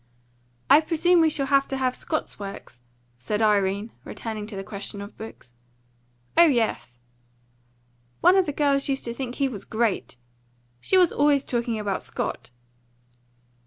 "I 0.67 0.81
presume 0.81 1.21
we 1.21 1.29
shall 1.29 1.45
have 1.45 1.67
to 1.67 1.77
have 1.77 1.95
Scott's 1.95 2.39
works," 2.39 2.79
said 3.19 3.43
Irene, 3.43 3.91
returning 4.03 4.47
to 4.47 4.55
the 4.55 4.63
question 4.63 4.99
of 4.99 5.15
books. 5.15 5.53
"Oh 6.35 6.47
yes." 6.47 6.97
"One 8.19 8.35
of 8.35 8.47
the 8.47 8.51
girls 8.51 8.89
used 8.89 9.05
to 9.05 9.13
think 9.13 9.35
he 9.35 9.47
was 9.47 9.63
GREAT. 9.63 10.17
She 10.79 10.97
was 10.97 11.13
always 11.13 11.43
talking 11.43 11.77
about 11.77 12.01
Scott." 12.01 12.49